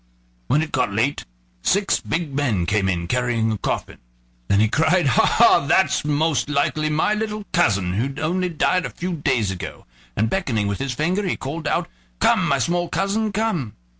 [0.47, 1.25] When it got late,
[1.61, 3.99] six big men came in carrying a coffin.
[4.47, 5.25] Then he cried: "Ha!
[5.27, 5.59] ha!
[5.67, 9.85] that's most likely my little cousin who only died a few days ago";
[10.15, 11.87] and beckoning with his finger he called out:
[12.19, 13.75] "Come, my small cousin, come."